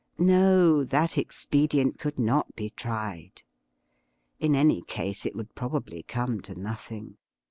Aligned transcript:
No; 0.17 0.83
that 0.83 1.15
expedient 1.15 1.99
could 1.99 2.17
not 2.17 2.55
be 2.55 2.71
tried. 2.71 3.43
In 4.39 4.55
any 4.55 4.81
case 4.81 5.27
it 5.27 5.35
would 5.35 5.53
probably 5.53 6.01
come 6.01 6.41
to 6.41 6.55
nothing. 6.55 7.17